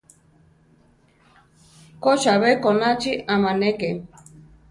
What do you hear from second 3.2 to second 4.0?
amáneke.